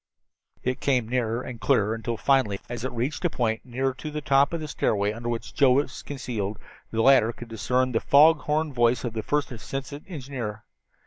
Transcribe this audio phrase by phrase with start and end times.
[0.63, 4.19] It came nearer and clearer until finally, as it reached a point near to the
[4.19, 6.57] top of the stairway under which Joe was concealed,
[6.89, 10.63] the latter could discern the fog horn voice of the first assistant engineer.